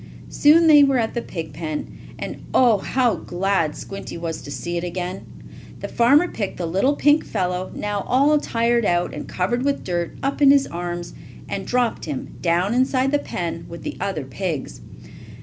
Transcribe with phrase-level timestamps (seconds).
[0.29, 2.79] Soon they were at the pig pen, and Oh!
[2.79, 5.27] how glad Squinty was to see it again.
[5.81, 10.17] The farmer picked the little pink fellow, now all tired out and covered with dirt,
[10.23, 11.13] up in his arms
[11.47, 14.81] and dropped him down inside the pen with the other pigs.